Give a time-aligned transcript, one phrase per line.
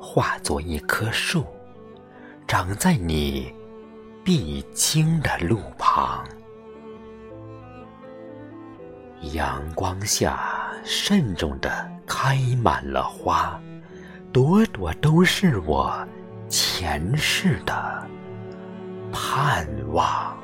[0.00, 1.46] 化作一棵树，
[2.48, 3.54] 长在你
[4.24, 6.24] 必经的路旁。
[9.34, 11.70] 阳光下，慎重地
[12.06, 13.60] 开满了花，
[14.32, 15.94] 朵朵都是我
[16.48, 18.08] 前世的
[19.12, 20.39] 盼望。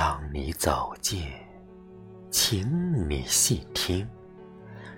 [0.00, 1.30] 当你走近，
[2.30, 2.66] 请
[3.06, 4.08] 你细听，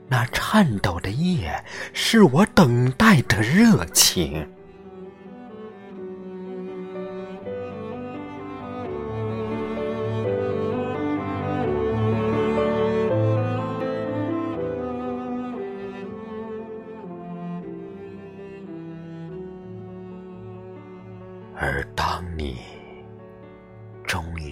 [0.06, 1.52] 那颤抖的夜，
[1.92, 4.48] 是我等待的热情。
[21.56, 22.60] 而当你。
[24.04, 24.51] 终于